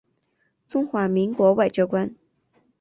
[0.65, 2.15] 中华民国外交官。